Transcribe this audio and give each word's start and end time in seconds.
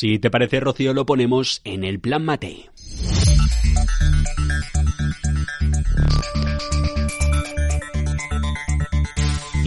Si 0.00 0.18
te 0.18 0.30
parece, 0.30 0.60
Rocío, 0.60 0.94
lo 0.94 1.04
ponemos 1.04 1.60
en 1.62 1.84
el 1.84 2.00
plan 2.00 2.24
Matei. 2.24 2.70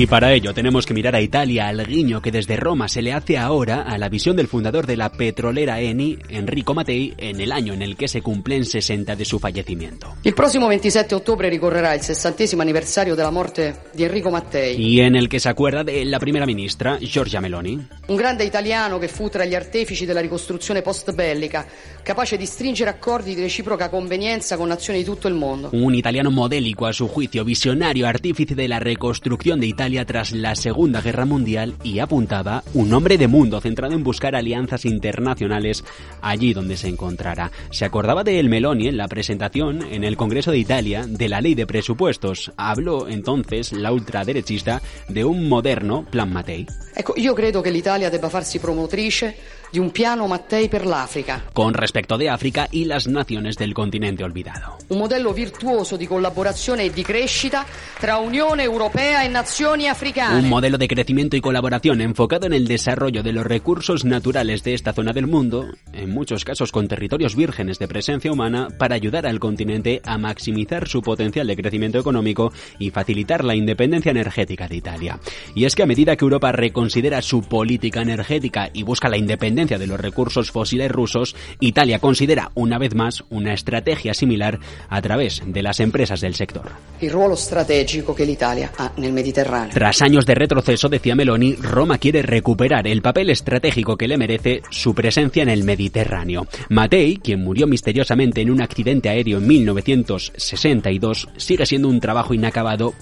Y 0.00 0.06
para 0.06 0.32
ello 0.32 0.54
tenemos 0.54 0.86
que 0.86 0.94
mirar 0.94 1.14
a 1.14 1.20
Italia, 1.20 1.68
al 1.68 1.86
guiño 1.86 2.22
que 2.22 2.30
desde 2.32 2.56
Roma 2.56 2.88
se 2.88 3.02
le 3.02 3.12
hace 3.12 3.36
ahora 3.36 3.82
a 3.82 3.98
la 3.98 4.08
visión 4.08 4.34
del 4.34 4.48
fundador 4.48 4.86
de 4.86 4.96
la 4.96 5.12
petrolera 5.12 5.78
Eni, 5.78 6.16
Enrico 6.30 6.72
Mattei, 6.72 7.12
en 7.18 7.38
el 7.38 7.52
año 7.52 7.74
en 7.74 7.82
el 7.82 7.96
que 7.96 8.08
se 8.08 8.22
cumplen 8.22 8.64
60 8.64 9.14
de 9.14 9.24
su 9.26 9.38
fallecimiento. 9.38 10.14
El 10.24 10.32
próximo 10.32 10.68
27 10.68 11.06
de 11.10 11.16
octubre 11.16 11.50
ricorrerá 11.50 11.94
el 11.94 12.00
60 12.00 12.44
aniversario 12.62 13.14
de 13.14 13.22
la 13.22 13.30
muerte 13.30 13.74
de 13.92 14.04
Enrico 14.06 14.30
Mattei. 14.30 14.80
Y 14.80 15.00
en 15.00 15.16
el 15.16 15.28
que 15.28 15.38
se 15.38 15.50
acuerda 15.50 15.84
de 15.84 16.02
la 16.06 16.18
primera 16.18 16.46
ministra, 16.46 16.96
Giorgia 16.98 17.42
Meloni. 17.42 17.86
Un 18.06 18.16
grande 18.16 18.44
italiano 18.44 18.98
che 18.98 19.08
fu 19.08 19.28
tra 19.28 19.44
gli 19.44 19.54
artefici 19.54 20.06
della 20.06 20.22
ricostruzione 20.22 20.80
post-bellica, 20.80 21.66
capace 22.02 22.38
di 22.38 22.46
stringere 22.46 22.88
accordi 22.88 23.34
di 23.34 23.42
reciproca 23.42 23.90
convenienza 23.90 24.56
con 24.56 24.68
nazioni 24.68 25.00
di 25.00 25.04
tutto 25.04 25.28
il 25.28 25.34
mondo. 25.34 25.68
Un 25.72 25.94
italiano 25.94 26.30
modélico 26.30 26.86
a 26.86 26.92
su 26.92 27.06
juicio, 27.06 27.44
visionario, 27.44 28.06
artífice 28.06 28.54
de 28.54 28.66
la 28.66 28.78
reconstrucción 28.78 29.60
de 29.60 29.66
Italia 29.66 29.89
Italia 29.90 30.04
tras 30.04 30.30
la 30.30 30.54
Segunda 30.54 31.00
Guerra 31.00 31.24
Mundial 31.24 31.74
y 31.82 31.98
apuntaba 31.98 32.62
un 32.74 32.92
hombre 32.92 33.18
de 33.18 33.26
mundo 33.26 33.60
centrado 33.60 33.92
en 33.94 34.04
buscar 34.04 34.36
alianzas 34.36 34.84
internacionales 34.84 35.84
allí 36.22 36.54
donde 36.54 36.76
se 36.76 36.86
encontrara. 36.86 37.50
Se 37.72 37.84
acordaba 37.84 38.22
de 38.22 38.38
El 38.38 38.48
Meloni 38.48 38.86
en 38.86 38.96
la 38.96 39.08
presentación 39.08 39.82
en 39.82 40.04
el 40.04 40.16
Congreso 40.16 40.52
de 40.52 40.58
Italia 40.58 41.06
de 41.08 41.28
la 41.28 41.40
ley 41.40 41.56
de 41.56 41.66
presupuestos. 41.66 42.52
Habló 42.56 43.08
entonces 43.08 43.72
la 43.72 43.90
ultraderechista 43.90 44.80
de 45.08 45.24
un 45.24 45.48
moderno 45.48 46.04
plan 46.08 46.32
Mattei. 46.32 46.66
Ecco, 46.94 47.14
io 47.16 47.34
credo 47.34 47.60
che 47.60 47.72
l'Italia 47.72 48.10
debba 48.10 48.28
farsi 48.28 48.60
promotrice 48.60 49.34
di 49.70 49.78
un 49.78 49.92
piano 49.92 50.26
Mattei 50.26 50.68
per 50.68 50.84
l'Africa. 50.84 51.44
Con 51.52 51.72
respecto 51.72 52.16
de 52.16 52.28
África 52.28 52.66
y 52.70 52.84
las 52.84 53.06
naciones 53.06 53.56
del 53.56 53.72
continente 53.72 54.24
olvidado. 54.24 54.78
Un 54.88 54.98
modello 54.98 55.32
virtuoso 55.32 55.96
di 55.96 56.06
collaborazione 56.06 56.84
e 56.84 56.90
di 56.90 57.02
crescita 57.02 57.64
tra 57.98 58.16
Unione 58.16 58.64
Europea 58.64 59.22
e 59.22 59.28
nazioni 59.28 59.88
africane. 59.88 60.40
Un 60.40 60.48
modelo 60.48 60.76
de 60.76 60.88
crecimiento 60.88 61.36
y 61.36 61.40
colaboración 61.40 62.00
enfocado 62.00 62.46
en 62.46 62.52
el 62.52 62.66
desarrollo 62.66 63.22
de 63.22 63.32
los 63.32 63.46
recursos 63.46 64.04
naturales 64.04 64.64
de 64.64 64.74
esta 64.74 64.92
zona 64.92 65.12
del 65.12 65.28
mundo, 65.28 65.68
en 65.92 66.10
muchos 66.10 66.44
casos 66.44 66.72
con 66.72 66.88
territorios 66.88 67.36
vírgenes 67.36 67.78
de 67.78 67.86
presencia 67.86 68.32
humana, 68.32 68.68
para 68.76 68.96
ayudar 68.96 69.26
al 69.26 69.38
continente 69.38 70.02
a 70.04 70.18
maximizar 70.18 70.88
su 70.88 71.00
potencial 71.00 71.46
de 71.46 71.56
crecimiento 71.56 71.98
económico 71.98 72.52
y 72.78 72.90
facilitar 72.90 73.44
la 73.44 73.54
independencia 73.54 74.10
energética 74.10 74.66
de 74.66 74.76
Italia. 74.76 75.20
Y 75.54 75.64
es 75.64 75.76
que 75.76 75.84
a 75.84 75.86
medida 75.86 76.16
que 76.16 76.24
Europa 76.24 76.50
reconsidera 76.50 77.22
su 77.22 77.42
política 77.42 78.02
energética 78.02 78.70
y 78.72 78.82
busca 78.82 79.08
la 79.08 79.16
independencia 79.16 79.59
de 79.68 79.86
los 79.86 80.00
recursos 80.00 80.50
fósiles 80.50 80.90
rusos, 80.90 81.36
Italia 81.60 81.98
considera 81.98 82.50
una 82.54 82.78
vez 82.78 82.94
más 82.94 83.24
una 83.30 83.52
estrategia 83.52 84.14
similar 84.14 84.58
a 84.88 85.02
través 85.02 85.42
de 85.44 85.62
las 85.62 85.80
empresas 85.80 86.20
del 86.20 86.34
sector. 86.34 86.70
El 87.00 87.10
ruolo 87.10 87.34
estratégico 87.34 88.14
que 88.14 88.24
l'Italia 88.24 88.72
ha 88.78 88.92
nel 88.96 89.12
Mediterráneo. 89.12 89.72
Tras 89.72 90.02
años 90.02 90.26
de 90.26 90.34
retroceso, 90.34 90.88
decía 90.88 91.14
Meloni, 91.14 91.54
Roma 91.56 91.98
quiere 91.98 92.22
recuperar 92.22 92.86
el 92.86 93.02
papel 93.02 93.30
estratégico 93.30 93.96
que 93.96 94.08
le 94.08 94.18
merece 94.18 94.62
su 94.70 94.94
presencia 94.94 95.42
en 95.42 95.48
el 95.48 95.64
Mediterráneo. 95.64 96.46
Matei, 96.68 97.16
quien 97.16 97.42
murió 97.42 97.66
misteriosamente 97.66 98.40
en 98.40 98.50
un 98.50 98.62
accidente 98.62 99.08
aéreo 99.08 99.38
en 99.38 99.46
1962, 99.46 101.28
sigue 101.36 101.66
siendo 101.66 101.88
un 101.88 102.00
trabajo 102.00 102.34
inacabado 102.34 102.94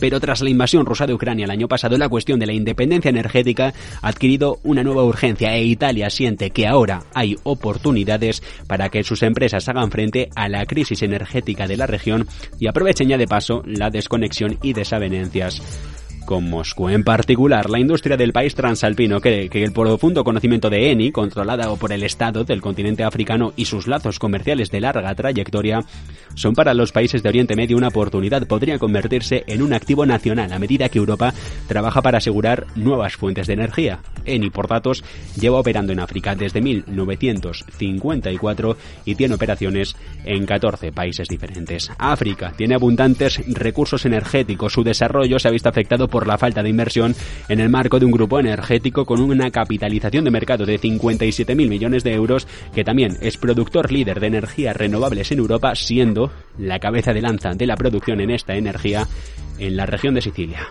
pero 0.00 0.18
tras 0.18 0.40
la 0.40 0.50
invasión 0.50 0.86
rusa 0.86 1.06
de 1.06 1.14
Ucrania 1.14 1.44
el 1.44 1.50
año 1.50 1.68
pasado, 1.68 1.98
la 1.98 2.08
cuestión 2.08 2.40
de 2.40 2.46
la 2.46 2.52
independencia 2.52 3.10
energética 3.10 3.74
ha 4.02 4.08
adquirido 4.08 4.58
una 4.64 4.82
nueva 4.82 5.04
urgencia 5.04 5.54
e 5.54 5.64
Italia 5.64 6.10
siente 6.10 6.50
que 6.50 6.66
ahora 6.66 7.04
hay 7.14 7.36
oportunidades 7.44 8.42
para 8.66 8.88
que 8.88 9.04
sus 9.04 9.22
empresas 9.22 9.68
hagan 9.68 9.90
frente 9.90 10.30
a 10.34 10.48
la 10.48 10.64
crisis 10.66 11.02
energética 11.02 11.66
de 11.66 11.76
la 11.76 11.86
región 11.86 12.26
y 12.58 12.66
aprovechen 12.66 13.08
ya 13.08 13.18
de 13.18 13.26
paso 13.26 13.62
la 13.66 13.90
desconexión 13.90 14.58
y 14.62 14.72
desavenencias 14.72 15.62
con 16.30 16.48
Moscú. 16.48 16.88
En 16.88 17.02
particular, 17.02 17.68
la 17.68 17.80
industria 17.80 18.16
del 18.16 18.32
país 18.32 18.54
transalpino 18.54 19.20
cree 19.20 19.48
que 19.48 19.64
el 19.64 19.72
profundo 19.72 20.22
conocimiento 20.22 20.70
de 20.70 20.92
Eni, 20.92 21.10
controlada 21.10 21.74
por 21.74 21.90
el 21.90 22.04
Estado 22.04 22.44
del 22.44 22.60
continente 22.60 23.02
africano 23.02 23.52
y 23.56 23.64
sus 23.64 23.88
lazos 23.88 24.20
comerciales 24.20 24.70
de 24.70 24.80
larga 24.80 25.12
trayectoria, 25.16 25.80
son 26.36 26.54
para 26.54 26.72
los 26.72 26.92
países 26.92 27.24
de 27.24 27.30
Oriente 27.30 27.56
Medio 27.56 27.76
una 27.76 27.88
oportunidad. 27.88 28.46
Podría 28.46 28.78
convertirse 28.78 29.42
en 29.48 29.60
un 29.60 29.72
activo 29.72 30.06
nacional 30.06 30.52
a 30.52 30.60
medida 30.60 30.88
que 30.88 30.98
Europa 30.98 31.34
trabaja 31.66 32.00
para 32.00 32.18
asegurar 32.18 32.64
nuevas 32.76 33.16
fuentes 33.16 33.48
de 33.48 33.54
energía. 33.54 33.98
Eni, 34.24 34.50
por 34.50 34.68
datos, 34.68 35.02
lleva 35.36 35.58
operando 35.58 35.92
en 35.92 35.98
África 35.98 36.36
desde 36.36 36.60
1954 36.60 38.76
y 39.04 39.16
tiene 39.16 39.34
operaciones 39.34 39.96
en 40.24 40.46
14 40.46 40.92
países 40.92 41.26
diferentes. 41.26 41.90
África 41.98 42.52
tiene 42.56 42.76
abundantes 42.76 43.40
recursos 43.48 44.06
energéticos. 44.06 44.74
Su 44.74 44.84
desarrollo 44.84 45.40
se 45.40 45.48
ha 45.48 45.50
visto 45.50 45.68
afectado 45.68 46.06
por 46.20 46.26
la 46.26 46.36
falta 46.36 46.62
de 46.62 46.68
inversión 46.68 47.14
en 47.48 47.60
el 47.60 47.70
marco 47.70 47.98
de 47.98 48.04
un 48.04 48.12
grupo 48.12 48.38
energético 48.38 49.06
con 49.06 49.22
una 49.22 49.50
capitalización 49.50 50.22
de 50.22 50.30
mercado 50.30 50.66
de 50.66 50.78
57.000 50.78 51.66
millones 51.66 52.04
de 52.04 52.12
euros, 52.12 52.46
que 52.74 52.84
también 52.84 53.16
es 53.22 53.38
productor 53.38 53.90
líder 53.90 54.20
de 54.20 54.26
energías 54.26 54.76
renovables 54.76 55.32
en 55.32 55.38
Europa, 55.38 55.74
siendo 55.74 56.30
la 56.58 56.78
cabeza 56.78 57.14
de 57.14 57.22
lanza 57.22 57.54
de 57.54 57.66
la 57.66 57.74
producción 57.74 58.20
en 58.20 58.32
esta 58.32 58.54
energía 58.54 59.08
en 59.58 59.78
la 59.78 59.86
región 59.86 60.12
de 60.12 60.20
Sicilia. 60.20 60.68